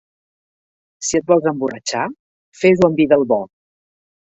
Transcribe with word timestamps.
Si 1.09 1.21
et 1.21 1.29
vols 1.33 1.51
emborratxar, 1.53 2.03
fes-ho 2.65 2.93
amb 2.93 3.03
vi 3.05 3.11
del 3.15 3.33
bo. 3.35 3.41